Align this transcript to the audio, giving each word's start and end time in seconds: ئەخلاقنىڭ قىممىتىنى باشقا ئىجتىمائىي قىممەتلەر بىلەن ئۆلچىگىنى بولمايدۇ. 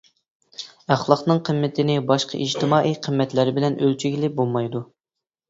ئەخلاقنىڭ 0.95 1.41
قىممىتىنى 1.49 1.97
باشقا 2.13 2.39
ئىجتىمائىي 2.47 2.97
قىممەتلەر 3.09 3.53
بىلەن 3.61 3.79
ئۆلچىگىنى 3.83 4.33
بولمايدۇ. 4.41 4.85